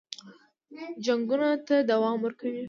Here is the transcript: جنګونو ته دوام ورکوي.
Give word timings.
جنګونو 1.05 1.49
ته 1.67 1.75
دوام 1.91 2.17
ورکوي. 2.21 2.59